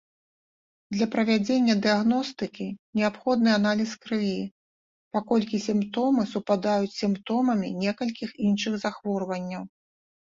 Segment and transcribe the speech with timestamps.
[0.93, 2.65] Для правядзення дыягностыкі
[2.99, 4.31] неабходны аналіз крыві,
[5.17, 9.63] паколькі сімптомы супадаюць з сімптомамі некалькіх іншых захворванняў.